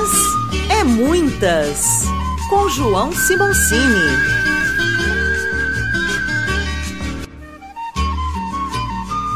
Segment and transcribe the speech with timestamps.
[0.00, 2.06] Minas é muitas,
[2.48, 4.00] com João Simoncini.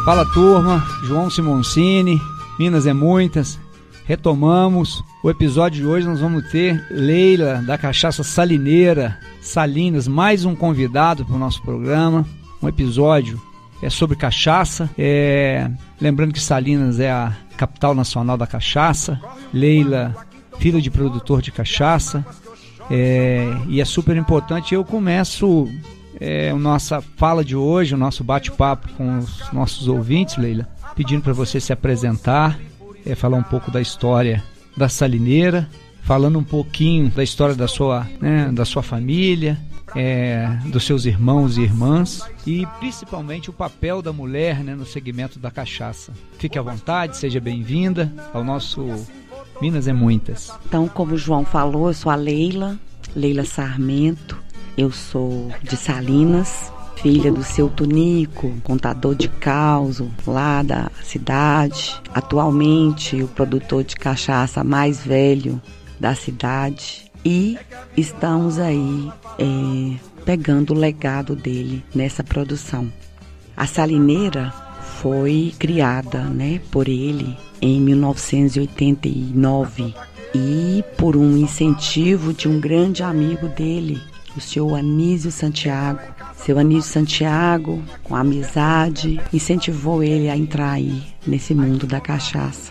[0.07, 2.19] Fala turma, João Simoncini,
[2.59, 3.61] Minas é muitas.
[4.07, 6.07] Retomamos o episódio de hoje.
[6.07, 12.25] Nós vamos ter Leila da Cachaça Salineira, Salinas, mais um convidado para o nosso programa.
[12.63, 13.39] Um episódio
[13.83, 14.89] é sobre cachaça.
[14.97, 19.21] É, lembrando que Salinas é a capital nacional da cachaça.
[19.53, 20.15] Leila,
[20.59, 22.25] filha de produtor de cachaça.
[22.91, 24.75] É, e é super importante.
[24.75, 25.69] Eu começo
[26.21, 31.23] é, a nossa fala de hoje, o nosso bate-papo com os nossos ouvintes, Leila, pedindo
[31.23, 32.59] para você se apresentar,
[33.05, 34.43] é, falar um pouco da história
[34.77, 35.69] da salineira,
[36.03, 39.59] falando um pouquinho da história da sua, né, da sua família,
[39.95, 45.39] é, dos seus irmãos e irmãs e principalmente o papel da mulher né, no segmento
[45.39, 46.13] da cachaça.
[46.39, 48.87] Fique à vontade, seja bem-vinda ao nosso
[49.61, 50.53] Minas é Muitas.
[50.67, 52.79] Então, como o João falou, eu sou a Leila,
[53.15, 54.37] Leila Sarmento,
[54.77, 62.01] eu sou de Salinas, filha do seu Tunico, contador de caos lá da cidade.
[62.13, 65.61] Atualmente, o produtor de cachaça mais velho
[66.01, 67.11] da cidade.
[67.25, 67.59] E
[67.97, 72.93] estamos aí é, pegando o legado dele nessa produção.
[73.57, 74.53] A salineira
[75.01, 79.95] foi criada né, por ele em 1989
[80.35, 84.03] e por um incentivo de um grande amigo dele,
[84.37, 86.01] o senhor Anísio Santiago.
[86.37, 92.71] Seu Anísio Santiago, com amizade, incentivou ele a entrar aí nesse mundo da cachaça.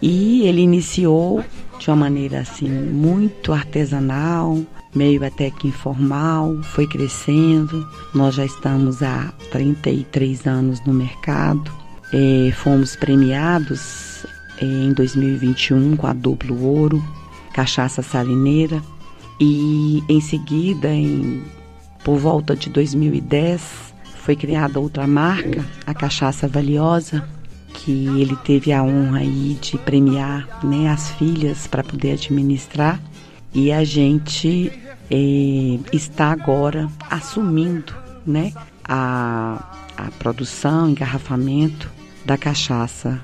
[0.00, 1.44] E ele iniciou
[1.78, 4.58] de uma maneira assim muito artesanal,
[4.94, 7.86] meio até que informal, foi crescendo.
[8.14, 11.70] Nós já estamos há 33 anos no mercado.
[12.10, 14.09] É, fomos premiados
[14.60, 17.02] em 2021 com a duplo ouro,
[17.52, 18.82] cachaça salineira.
[19.40, 21.42] E em seguida, em,
[22.04, 27.26] por volta de 2010, foi criada outra marca, a Cachaça Valiosa,
[27.72, 33.00] que ele teve a honra aí de premiar né, as filhas para poder administrar.
[33.54, 34.70] E a gente
[35.10, 37.94] é, está agora assumindo
[38.26, 38.52] né,
[38.84, 41.90] a, a produção, engarrafamento
[42.24, 43.20] da cachaça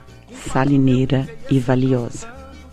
[0.53, 2.29] salineira e valiosa.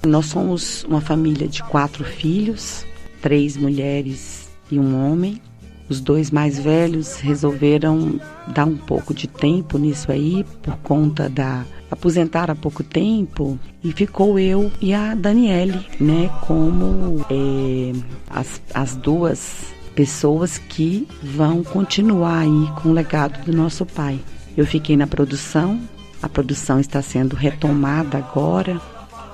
[0.06, 2.86] Nós somos uma família de quatro filhos,
[3.22, 5.42] três mulheres e um homem.
[5.90, 11.66] Os dois mais velhos resolveram dar um pouco de tempo nisso aí por conta da
[11.94, 17.94] aposentar há pouco tempo e ficou eu e a Daniele, né, como é,
[18.30, 24.20] as, as duas pessoas que vão continuar aí com o legado do nosso pai.
[24.58, 25.80] Eu fiquei na produção,
[26.24, 28.82] a produção está sendo retomada agora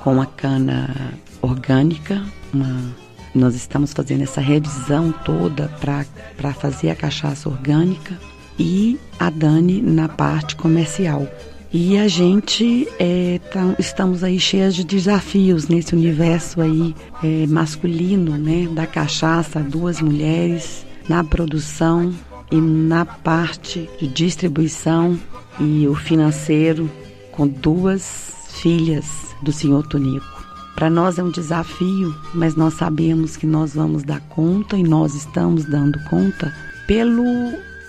[0.03, 7.47] com a cana orgânica, uma nós estamos fazendo essa revisão toda para fazer a cachaça
[7.47, 8.19] orgânica
[8.57, 11.27] e a Dani na parte comercial.
[11.71, 18.35] E a gente é, tá, estamos aí cheias de desafios nesse universo aí é, masculino,
[18.35, 22.11] né, da cachaça, duas mulheres na produção
[22.51, 25.19] e na parte de distribuição
[25.59, 26.89] e o financeiro
[27.31, 29.05] com duas filhas
[29.41, 30.39] do senhor Tonico.
[30.75, 35.13] Para nós é um desafio, mas nós sabemos que nós vamos dar conta e nós
[35.13, 36.53] estamos dando conta
[36.87, 37.23] pelo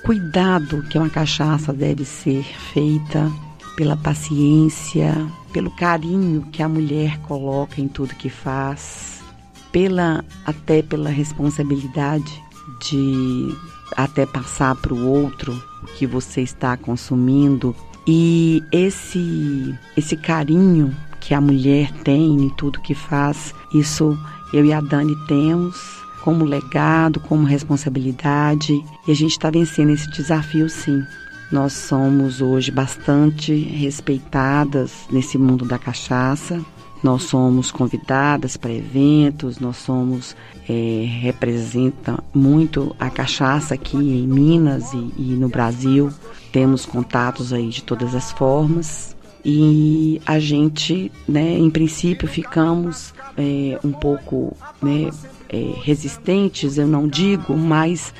[0.04, 2.42] cuidado que uma cachaça deve ser
[2.72, 3.30] feita,
[3.76, 5.14] pela paciência,
[5.52, 9.22] pelo carinho que a mulher coloca em tudo que faz,
[9.70, 12.42] pela até pela responsabilidade
[12.88, 13.54] de
[13.96, 15.60] até passar para o outro
[15.96, 17.74] que você está consumindo
[18.06, 24.18] e esse esse carinho que a mulher tem em tudo que faz, isso
[24.52, 30.08] eu e a Dani temos como legado, como responsabilidade, e a gente está vencendo esse
[30.10, 31.02] desafio sim.
[31.50, 36.60] Nós somos hoje bastante respeitadas nesse mundo da cachaça.
[37.02, 40.36] Nós somos convidadas para eventos, nós somos
[40.68, 46.12] é, representa muito a cachaça aqui em Minas e, e no Brasil.
[46.52, 53.78] Temos contatos aí de todas as formas e a gente, né, em princípio, ficamos é,
[53.82, 55.10] um pouco né,
[55.48, 58.12] é, resistentes, eu não digo, mas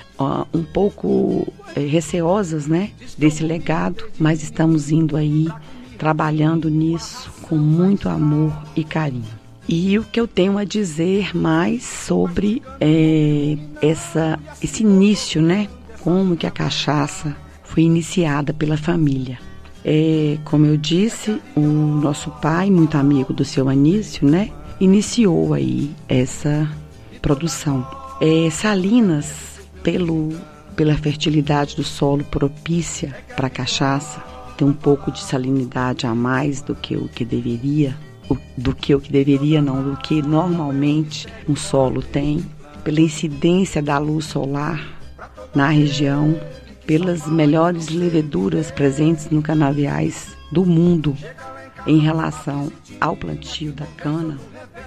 [0.53, 5.49] um pouco é, receosas né, desse legado, mas estamos indo aí
[6.01, 9.39] trabalhando nisso com muito amor e carinho.
[9.69, 15.69] E o que eu tenho a dizer mais sobre é, essa, esse início, né?
[16.01, 19.39] Como que a cachaça foi iniciada pela família.
[19.85, 24.51] É, como eu disse, o nosso pai, muito amigo do seu Anísio, né?
[24.81, 26.69] iniciou aí essa
[27.21, 27.87] produção.
[28.21, 30.31] É, Salinas, pelo,
[30.75, 34.23] pela fertilidade do solo propícia para a cachaça,
[34.61, 37.97] tem um pouco de salinidade a mais do que o que deveria,
[38.59, 42.45] do que o que deveria não, do que normalmente um solo tem,
[42.85, 44.87] pela incidência da luz solar
[45.55, 46.39] na região,
[46.87, 51.17] pelas melhores leveduras presentes no canaviais do mundo
[51.87, 52.71] em relação
[53.01, 54.37] ao plantio da cana,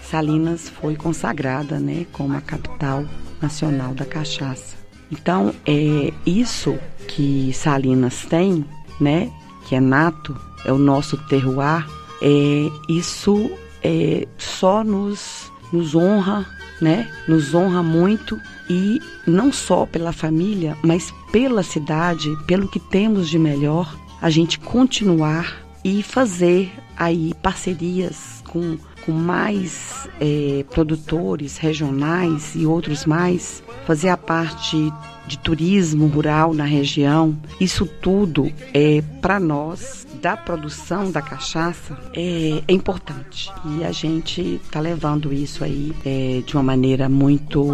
[0.03, 3.05] Salinas foi consagrada, né, como a capital
[3.41, 4.75] nacional da cachaça.
[5.11, 6.77] Então, é isso
[7.07, 8.63] que Salinas tem,
[8.99, 9.31] né,
[9.65, 11.85] que é nato, é o nosso terroir,
[12.21, 13.51] é isso
[13.83, 16.45] é, só nos nos honra,
[16.79, 17.09] né?
[17.27, 18.39] Nos honra muito
[18.69, 24.59] e não só pela família, mas pela cidade, pelo que temos de melhor, a gente
[24.59, 34.09] continuar e fazer aí parcerias com, com mais é, produtores regionais e outros mais, fazer
[34.09, 34.93] a parte
[35.27, 37.35] de turismo rural na região.
[37.59, 44.61] Isso tudo é para nós da produção da cachaça é, é, importante e a gente
[44.63, 47.65] está levando isso aí é, de uma maneira muito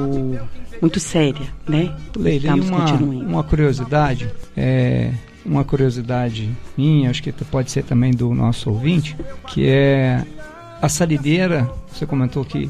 [0.82, 1.94] muito séria, né?
[2.16, 5.12] Leila, uma, uma curiosidade, é,
[5.46, 9.16] uma curiosidade minha, acho que pode ser também do nosso ouvinte,
[9.48, 10.26] que é
[10.82, 12.70] a salideira, você comentou que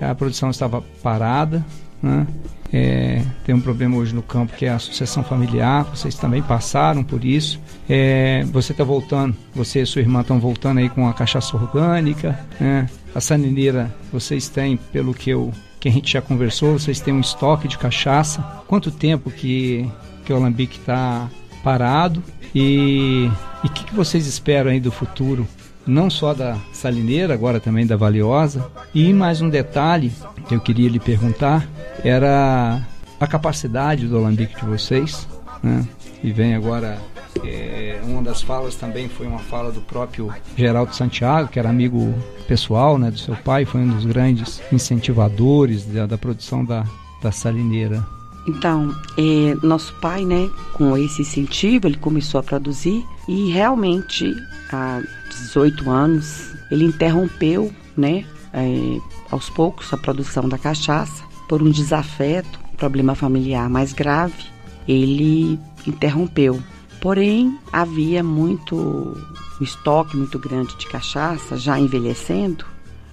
[0.00, 1.64] a produção estava parada,
[2.02, 2.26] né?
[2.72, 7.02] É, tem um problema hoje no campo que é a sucessão familiar, vocês também passaram
[7.02, 7.60] por isso.
[7.88, 12.38] É, você está voltando, você e sua irmã estão voltando aí com a cachaça orgânica,
[12.60, 12.88] né?
[13.14, 17.20] A salineira, vocês têm, pelo que eu que a gente já conversou, vocês têm um
[17.20, 18.42] estoque de cachaça.
[18.68, 19.90] Quanto tempo que,
[20.26, 21.26] que o Alambique está
[21.64, 22.22] parado
[22.54, 23.30] e
[23.64, 25.48] o que, que vocês esperam aí do futuro
[25.86, 28.64] não só da salineira, agora também da valiosa.
[28.94, 30.12] E mais um detalhe
[30.48, 31.68] que eu queria lhe perguntar
[32.04, 32.80] era
[33.18, 35.26] a capacidade do alambique de vocês,
[35.62, 35.86] né?
[36.22, 36.98] E vem agora
[37.44, 42.14] é, uma das falas também foi uma fala do próprio Geraldo Santiago, que era amigo
[42.46, 46.84] pessoal, né, do seu pai, foi um dos grandes incentivadores da, da produção da,
[47.22, 48.04] da salineira.
[48.46, 54.34] Então, é, nosso pai, né, com esse incentivo, ele começou a produzir e realmente
[54.72, 58.98] há 18 anos ele interrompeu, né, é,
[59.30, 64.44] aos poucos a produção da cachaça por um desafeto, um problema familiar mais grave.
[64.88, 66.60] Ele interrompeu.
[67.00, 72.64] Porém, havia muito um estoque muito grande de cachaça já envelhecendo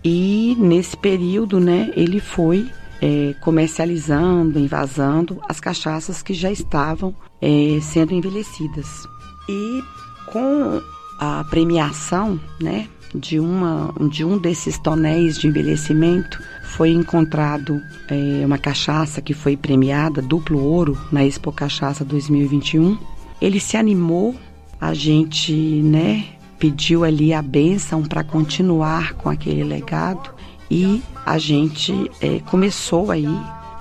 [0.09, 2.69] e nesse período, né, ele foi
[3.01, 9.07] é, comercializando, invasando as cachaças que já estavam é, sendo envelhecidas.
[9.47, 9.83] E
[10.27, 10.81] com
[11.19, 16.41] a premiação, né, de, uma, de um desses tonéis de envelhecimento,
[16.75, 22.97] foi encontrado é, uma cachaça que foi premiada, duplo ouro, na Expo Cachaça 2021.
[23.41, 24.35] Ele se animou,
[24.79, 26.25] a gente, né,
[26.59, 30.37] pediu ali a benção para continuar com aquele legado
[30.69, 33.27] e a gente é, começou aí,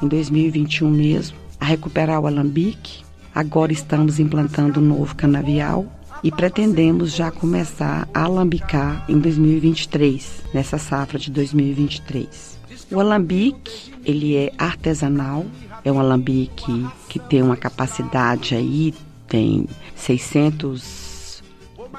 [0.02, 3.04] em 2021 mesmo, a recuperar o alambique.
[3.34, 5.84] Agora estamos implantando um novo canavial
[6.22, 12.58] e pretendemos já começar a alambicar em 2023, nessa safra de 2023.
[12.90, 15.44] O alambique, ele é artesanal,
[15.84, 18.94] é um alambique que tem uma capacidade aí,
[19.26, 21.42] tem 600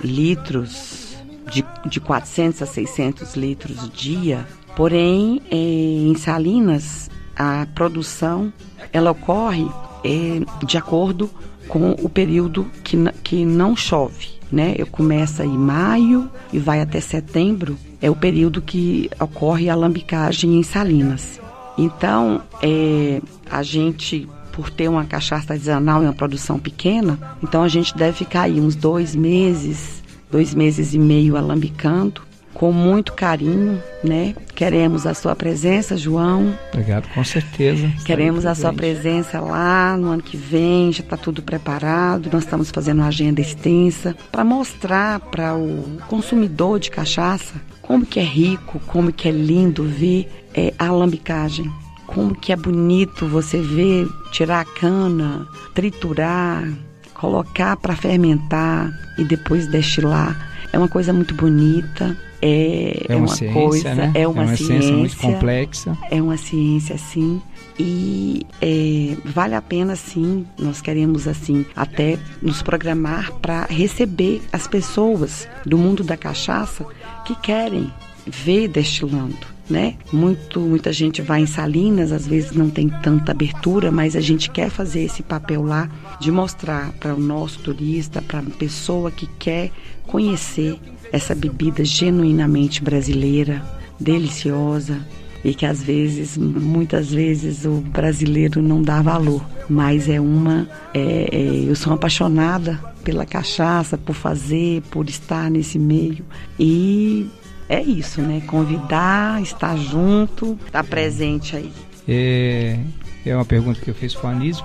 [0.04, 1.18] litros,
[1.52, 4.46] de, de 400 a 600 litros dia
[4.78, 8.54] Porém, é, em Salinas, a produção
[8.94, 9.66] ela ocorre
[10.04, 11.32] é, de acordo
[11.68, 14.38] com o período que, que não chove.
[14.52, 14.76] Né?
[14.78, 20.60] Eu começo em maio e vai até setembro, é o período que ocorre a lambicagem
[20.60, 21.42] em Salinas.
[21.76, 23.20] Então, é,
[23.50, 28.16] a gente, por ter uma cachaça artesanal e uma produção pequena, então a gente deve
[28.16, 32.27] ficar aí uns dois meses, dois meses e meio alambicando
[32.58, 34.34] com muito carinho, né?
[34.56, 36.58] Queremos a sua presença, João.
[36.74, 37.88] Obrigado, com certeza.
[38.04, 42.32] Queremos a sua presença lá no ano que vem, já está tudo preparado.
[42.34, 48.20] Nós estamos fazendo uma agenda extensa para mostrar para o consumidor de cachaça como que
[48.20, 51.72] é rico, como que é lindo ver é, a alambicagem.
[52.08, 56.68] Como que é bonito você ver, tirar a cana, triturar,
[57.14, 60.47] colocar para fermentar e depois destilar.
[60.72, 62.16] É uma coisa muito bonita.
[62.42, 64.12] É, é, uma, uma ciência, coisa, né?
[64.14, 65.98] é uma, é uma ciência, ciência muito complexa.
[66.12, 67.42] É uma ciência, sim.
[67.80, 70.46] E é, vale a pena, sim.
[70.58, 76.86] Nós queremos, assim, até nos programar para receber as pessoas do mundo da cachaça
[77.26, 77.92] que querem
[78.26, 79.57] ver destilando.
[79.70, 79.96] Né?
[80.12, 84.50] Muito, muita gente vai em Salinas, às vezes não tem tanta abertura, mas a gente
[84.50, 89.28] quer fazer esse papel lá de mostrar para o nosso turista, para a pessoa que
[89.40, 89.72] quer
[90.06, 90.80] conhecer
[91.12, 93.62] essa bebida genuinamente brasileira,
[94.00, 95.00] deliciosa
[95.44, 101.30] e que às vezes, muitas vezes o brasileiro não dá valor, mas é uma, é,
[101.32, 106.26] é, eu sou apaixonada pela cachaça, por fazer, por estar nesse meio
[106.60, 107.28] e
[107.70, 108.42] é isso, né?
[108.48, 111.72] Convidar, estar junto, estar presente aí.
[112.08, 112.80] É,
[113.26, 114.64] é uma pergunta que eu fiz para a Anísio,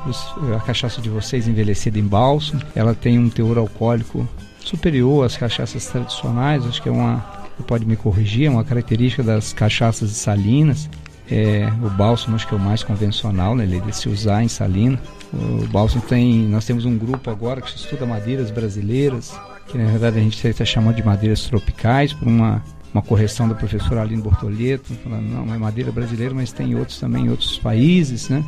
[0.57, 4.29] a cachaça de vocês envelhecida em bálsamo, ela tem um teor alcoólico
[4.61, 7.19] superior às cachaças tradicionais, acho que é uma,
[7.67, 10.89] pode me corrigir, é uma característica das cachaças de salinas.
[11.31, 15.01] É, o bálsamo acho que é o mais convencional, né, de se usar em salina.
[15.33, 19.35] O bálsamo tem, nós temos um grupo agora que estuda madeiras brasileiras,
[19.67, 23.55] que na verdade a gente está chamando de madeiras tropicais, por uma uma correção da
[23.55, 28.29] professora Aline Bortoleto, falando, não, é madeira brasileira, mas tem outros também em outros países,
[28.29, 28.45] né?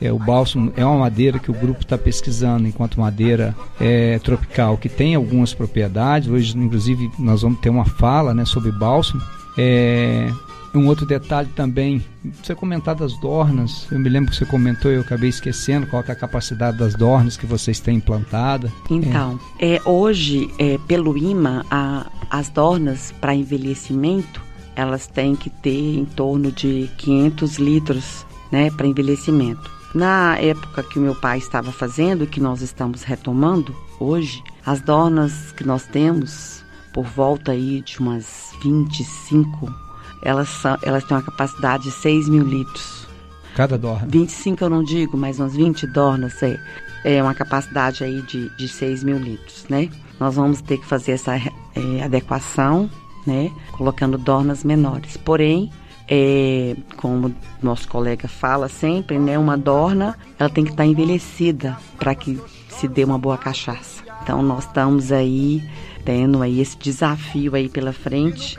[0.00, 4.76] É, o bálsamo é uma madeira que o grupo está pesquisando enquanto madeira é, tropical,
[4.76, 6.28] que tem algumas propriedades.
[6.28, 9.20] Hoje, inclusive, nós vamos ter uma fala né, sobre bálsamo.
[9.58, 10.30] É,
[10.74, 12.04] um outro detalhe também,
[12.42, 16.04] você comentar das dornas, eu me lembro que você comentou e eu acabei esquecendo qual
[16.06, 18.70] é a capacidade das dornas que vocês têm implantada.
[18.90, 19.76] Então, é.
[19.76, 24.42] é hoje, é, pelo IMA, a, as dornas para envelhecimento,
[24.76, 29.70] elas têm que ter em torno de 500 litros né, para envelhecimento.
[29.94, 35.50] Na época que o meu pai estava fazendo, que nós estamos retomando hoje, as dornas
[35.52, 39.87] que nós temos, por volta aí de umas 25
[40.22, 43.06] elas, são, elas têm uma capacidade de 6 mil litros.
[43.54, 44.06] Cada dorna?
[44.08, 46.60] 25 eu não digo, mas umas 20 dornas é,
[47.04, 49.88] é uma capacidade aí de, de 6 mil litros, né?
[50.20, 52.90] Nós vamos ter que fazer essa é, adequação,
[53.26, 53.50] né?
[53.72, 55.16] Colocando dornas menores.
[55.16, 55.70] Porém,
[56.08, 59.38] é, como nosso colega fala sempre, né?
[59.38, 64.02] Uma dorna, ela tem que estar envelhecida para que se dê uma boa cachaça.
[64.22, 65.62] Então, nós estamos aí
[66.04, 68.56] tendo aí esse desafio aí pela frente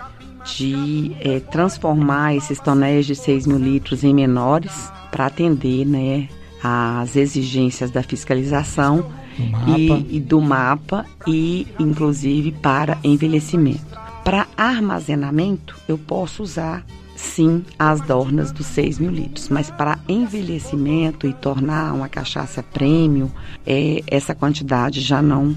[0.58, 6.27] de é, transformar esses tonéis de 6 mil litros em menores para atender né,
[6.63, 9.06] às exigências da fiscalização
[9.65, 13.98] do e, e, do mapa e inclusive para envelhecimento.
[14.24, 21.27] Para armazenamento, eu posso usar sim as dornas dos 6 mil litros, mas para envelhecimento
[21.27, 23.29] e tornar uma cachaça premium,
[23.65, 25.56] é, essa quantidade já não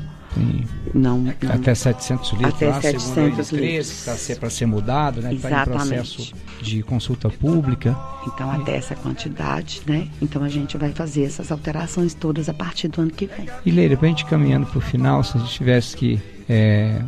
[0.94, 4.08] não, não, Até 700 litros, até lá, 700 litros.
[4.08, 5.34] Está para ser mudado, né?
[5.34, 7.96] Está em processo de consulta pública.
[8.26, 10.08] Então, até essa quantidade, né?
[10.20, 13.48] Então, a gente vai fazer essas alterações todas a partir do ano que vem.
[13.64, 17.02] E Leila, para a gente caminhando para o final, se a gente tivesse que, é,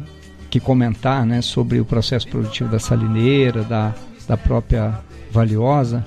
[0.50, 3.94] que comentar né, sobre o processo produtivo da salineira, da,
[4.28, 5.00] da própria
[5.30, 6.04] Valiosa,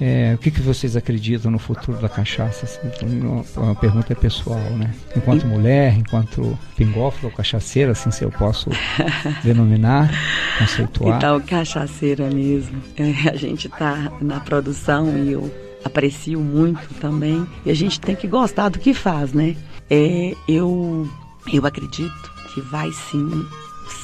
[0.00, 2.64] é, o que, que vocês acreditam no futuro da cachaça?
[2.64, 3.20] Assim,
[3.54, 4.94] uma, pergunta é pessoal, né?
[5.14, 8.70] Enquanto mulher, enquanto pingófilo ou cachaceira, assim se eu posso
[9.44, 10.10] denominar,
[10.58, 11.18] conceituar.
[11.18, 12.82] Então, cachaceira mesmo.
[12.96, 15.52] É, a gente está na produção e eu
[15.84, 17.46] aprecio muito também.
[17.66, 19.54] E a gente tem que gostar do que faz, né?
[19.90, 21.06] É, eu,
[21.52, 23.28] eu acredito que vai sim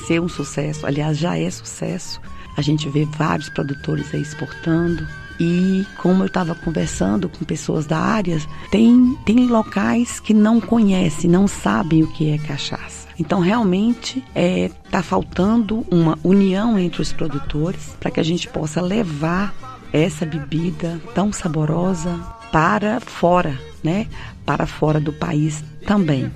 [0.06, 0.84] ser um sucesso.
[0.86, 2.20] Aliás, já é sucesso.
[2.54, 5.06] A gente vê vários produtores aí exportando
[5.38, 8.38] e como eu estava conversando com pessoas da área,
[8.70, 13.06] tem, tem locais que não conhecem, não sabem o que é cachaça.
[13.18, 18.48] Então, realmente, está é, tá faltando uma união entre os produtores para que a gente
[18.48, 19.54] possa levar
[19.92, 22.18] essa bebida tão saborosa
[22.52, 24.06] para fora, né?
[24.44, 26.30] Para fora do país também.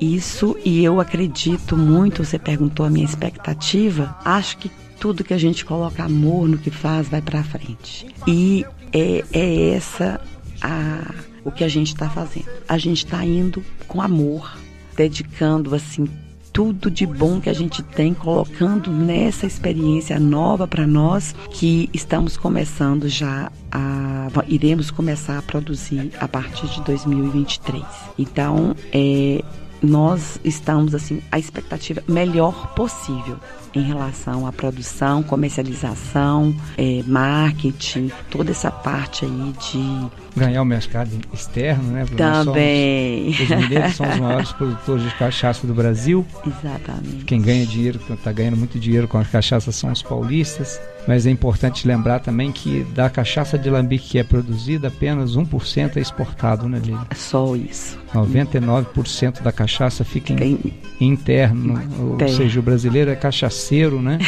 [0.00, 5.38] Isso, e eu acredito muito, você perguntou a minha expectativa, acho que tudo que a
[5.38, 8.06] gente coloca amor no que faz vai para frente.
[8.28, 10.20] E é, é essa
[10.60, 12.46] a, o que a gente está fazendo.
[12.68, 14.56] A gente está indo com amor,
[14.94, 16.06] dedicando assim
[16.52, 22.36] tudo de bom que a gente tem, colocando nessa experiência nova para nós que estamos
[22.36, 27.82] começando já a iremos começar a produzir a partir de 2023.
[28.18, 29.42] Então, é,
[29.82, 33.38] nós estamos assim a expectativa melhor possível
[33.74, 41.10] em relação à produção, comercialização, é, marketing, toda essa parte aí de ganhar o mercado
[41.32, 42.04] externo, né?
[42.16, 43.32] Também.
[43.34, 46.26] Somos, os mineiros são os maiores produtores de cachaça do Brasil.
[46.46, 47.24] Exatamente.
[47.24, 50.80] Quem ganha dinheiro, está ganhando muito dinheiro com a cachaça são os paulistas.
[51.08, 55.96] Mas é importante lembrar também que da cachaça de Lambique que é produzida, apenas 1%
[55.96, 56.98] é exportado, né, Lili?
[57.10, 57.98] É só isso.
[58.14, 60.58] 99% da cachaça fica em,
[61.00, 61.80] interno,
[62.20, 64.18] ou seja, o brasileiro é cachaça cachaceiro, né?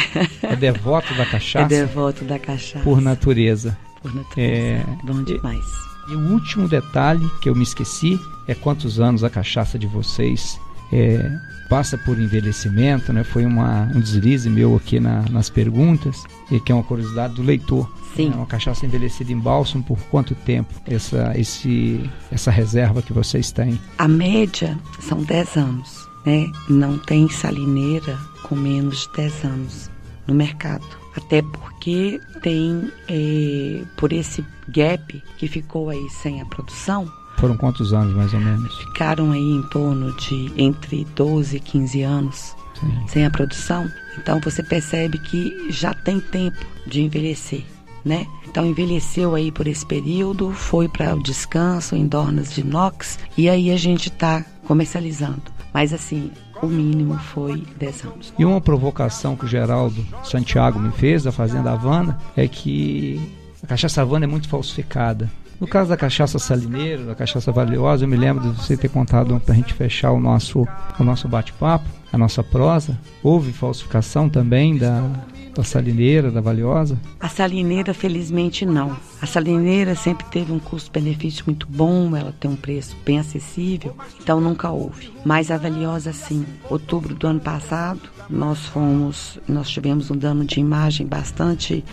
[0.43, 1.73] É devoto da cachaça.
[1.73, 2.83] É devoto da cachaça.
[2.83, 3.77] Por natureza.
[4.01, 4.41] Por natureza.
[4.41, 5.65] É, Bom demais.
[6.07, 9.87] E, e o último detalhe que eu me esqueci é quantos anos a cachaça de
[9.87, 10.59] vocês
[10.91, 11.31] é,
[11.69, 13.23] passa por envelhecimento, né?
[13.23, 17.41] Foi uma, um deslize meu aqui na, nas perguntas, e que é uma curiosidade do
[17.41, 17.89] leitor.
[18.15, 18.31] Sim.
[18.31, 23.51] É uma cachaça envelhecida em bálsamo por quanto tempo essa, esse, essa reserva que vocês
[23.51, 23.79] têm?
[23.97, 26.51] A média são 10 anos, né?
[26.69, 29.91] Não tem salineira com menos de 10 anos
[30.27, 30.85] no mercado.
[31.15, 37.93] Até porque tem, é, por esse gap que ficou aí sem a produção, foram quantos
[37.93, 38.77] anos, mais ou menos?
[38.77, 43.07] Ficaram aí em torno de entre 12 e 15 anos Sim.
[43.07, 43.89] sem a produção.
[44.17, 47.65] Então você percebe que já tem tempo de envelhecer,
[48.05, 48.25] né?
[48.47, 53.49] Então envelheceu aí por esse período, foi para o descanso em dornas de inox e
[53.49, 55.41] aí a gente está comercializando.
[55.73, 56.31] Mas assim,
[56.63, 58.33] o mínimo foi 10 anos.
[58.37, 63.19] E uma provocação que o Geraldo Santiago me fez da Fazenda Havana é que
[63.61, 65.29] a cachaça Havana é muito falsificada.
[65.63, 69.39] No caso da cachaça salineira, da cachaça valiosa, eu me lembro de você ter contado
[69.39, 70.67] para a gente fechar o nosso,
[70.99, 72.99] o nosso bate-papo, a nossa prosa.
[73.23, 75.09] Houve falsificação também da,
[75.55, 76.99] da salineira, da valiosa?
[77.17, 78.97] A salineira, felizmente, não.
[79.21, 84.41] A salineira sempre teve um custo-benefício muito bom, ela tem um preço bem acessível, então
[84.41, 85.13] nunca houve.
[85.23, 86.45] Mas a valiosa, sim.
[86.69, 91.85] Outubro do ano passado, nós fomos, nós tivemos um dano de imagem bastante,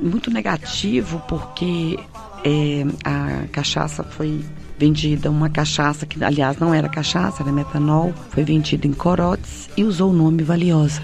[0.00, 1.98] muito negativo, porque
[2.44, 4.44] é, a cachaça foi
[4.78, 9.84] vendida, uma cachaça que, aliás, não era cachaça, era metanol, foi vendida em corotes e
[9.84, 11.00] usou o nome Valiosa.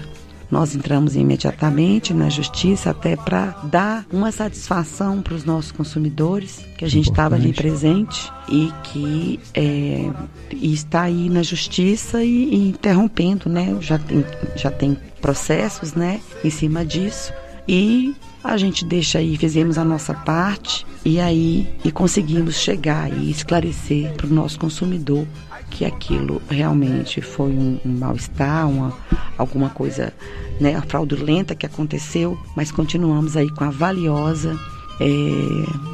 [0.51, 6.85] Nós entramos imediatamente na justiça até para dar uma satisfação para os nossos consumidores, que
[6.85, 10.11] a gente estava ali presente e que é,
[10.51, 13.75] e está aí na justiça e, e interrompendo, né?
[13.81, 14.23] Já tem,
[14.55, 17.33] já tem processos, né, em cima disso.
[17.67, 23.31] E a gente deixa aí, fizemos a nossa parte e aí e conseguimos chegar e
[23.31, 25.25] esclarecer para o nosso consumidor
[25.69, 28.93] que aquilo realmente foi um, um mal-estar, uma,
[29.37, 30.13] alguma coisa
[30.59, 34.55] né, fraudulenta que aconteceu, mas continuamos aí com a valiosa,
[34.99, 35.05] é,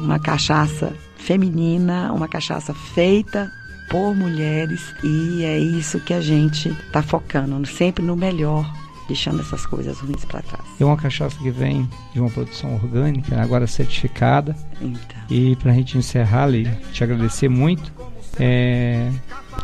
[0.02, 3.50] uma cachaça feminina, uma cachaça feita
[3.88, 8.70] por mulheres e é isso que a gente está focando, sempre no melhor
[9.10, 10.64] deixando essas coisas ruins para trás.
[10.78, 14.54] É uma cachaça que vem de uma produção orgânica, agora certificada.
[14.80, 15.18] Então.
[15.28, 17.92] E para a gente encerrar, Lili, te agradecer muito.
[18.38, 19.10] É,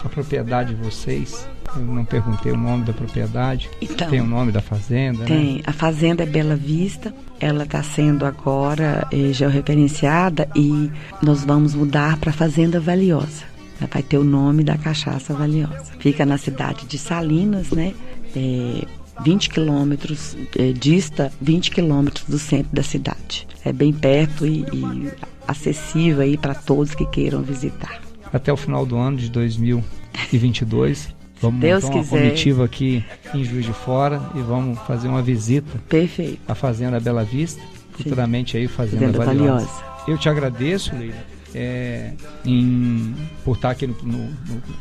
[0.05, 3.71] a propriedade de vocês, eu não perguntei o nome da propriedade.
[3.81, 5.27] Então, tem o nome da fazenda, né?
[5.27, 5.55] Tem.
[5.55, 5.63] Né?
[5.65, 7.15] A fazenda é Bela Vista.
[7.39, 10.91] Ela está sendo agora é, georreferenciada e
[11.23, 13.45] nós vamos mudar para Fazenda Valiosa.
[13.93, 15.85] Vai ter o nome da cachaça valiosa.
[16.01, 17.95] Fica na cidade de Salinas, né?
[18.35, 18.87] É,
[19.23, 23.47] 20 quilômetros, é, dista 20 quilômetros do centro da cidade.
[23.65, 25.11] É bem perto e, e
[25.47, 28.01] acessível aí para todos que queiram visitar.
[28.33, 32.19] Até o final do ano de 2022, vamos Deus montar uma quiser.
[32.19, 36.41] comitiva aqui em Juiz de Fora e vamos fazer uma visita Perfeito.
[36.47, 39.67] à Fazenda Bela Vista, futuramente aí Fazenda, Fazenda Valiosa.
[39.67, 39.85] Valiosa.
[40.07, 41.17] Eu te agradeço, Leila,
[41.55, 42.13] é,
[42.45, 44.33] em, por estar aqui no, no,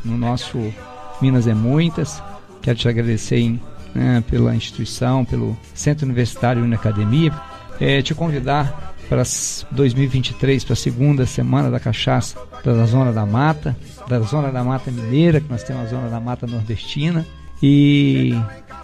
[0.03, 0.59] no nosso
[1.21, 2.21] Minas é Muitas.
[2.61, 3.59] Quero te agradecer em
[3.95, 7.33] né, pela instituição, pelo Centro Universitário Una Academia,
[7.79, 9.23] é, te convidar para
[9.71, 13.75] 2023, para a segunda semana da cachaça da Zona da Mata,
[14.07, 17.25] da Zona da Mata Mineira, que nós temos a Zona da Mata Nordestina,
[17.61, 18.33] e,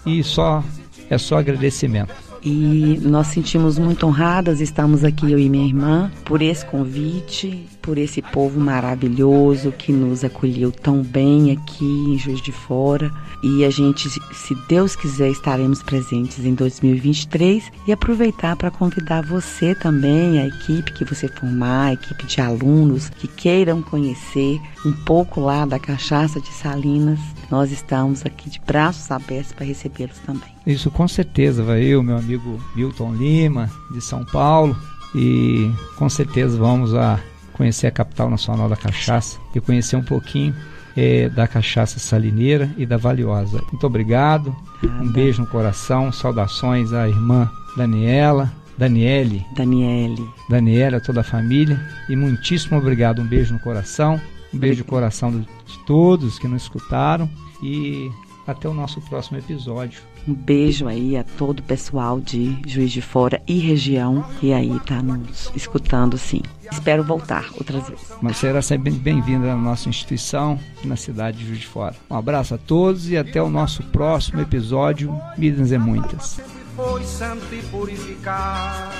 [0.05, 0.63] e só
[1.09, 2.13] é só agradecimento.
[2.43, 7.99] E nós sentimos muito honradas, estamos aqui eu e minha irmã, por esse convite, por
[7.99, 13.11] esse povo maravilhoso que nos acolheu tão bem aqui em Juiz de Fora.
[13.43, 19.75] E a gente, se Deus quiser, estaremos presentes em 2023 e aproveitar para convidar você
[19.75, 25.41] também, a equipe que você formar, a equipe de alunos que queiram conhecer um pouco
[25.41, 27.19] lá da cachaça de Salinas.
[27.49, 30.51] Nós estamos aqui de braços abertos para recebê-los também.
[30.65, 34.75] Isso com certeza, vai eu, meu amigo Milton Lima, de São Paulo,
[35.15, 37.19] e com certeza vamos a
[37.53, 40.55] conhecer a capital nacional da cachaça e conhecer um pouquinho
[40.95, 43.61] é, da cachaça salineira e da valiosa.
[43.71, 51.23] Muito obrigado, um beijo no coração, saudações à irmã Daniela, Daniele, Daniele, Daniela, toda a
[51.23, 54.19] família e muitíssimo obrigado, um beijo no coração,
[54.53, 55.47] um beijo no coração de
[55.85, 57.29] todos que nos escutaram
[57.61, 58.11] e
[58.47, 60.01] até o nosso próximo episódio.
[60.27, 64.75] Um beijo aí a todo o pessoal de Juiz de Fora e região que aí
[64.77, 66.41] está nos escutando, sim.
[66.71, 68.05] Espero voltar outras vezes.
[68.21, 71.95] Mas será sempre bem-vinda na nossa instituição, na cidade de Juiz de Fora.
[72.09, 75.13] Um abraço a todos e até o nosso próximo episódio.
[75.37, 76.39] Minas é Muitas.
[76.75, 78.91] foi santo e purificar.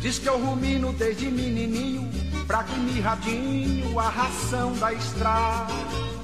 [0.00, 2.08] Diz que eu rumino desde menininho,
[2.46, 6.19] pra que mirradinho a ração da estrada.